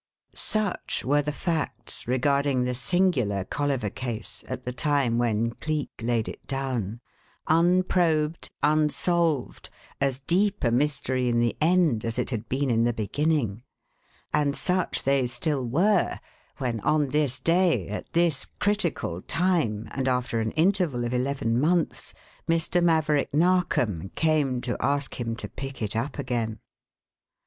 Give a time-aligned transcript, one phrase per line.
[0.33, 6.27] Such were the facts regarding the singular Colliver case at the time when Cleek laid
[6.27, 7.01] it down
[7.45, 9.69] unprobed, unsolved,
[10.01, 13.61] as deep a mystery in the end as it had been in the beginning
[14.33, 16.19] and such they still were
[16.57, 22.15] when, on this day, at this critical time and after an interval of eleven months,
[22.49, 22.83] Mr.
[22.83, 26.57] Maverick Narkom came to ask him to pick it up again.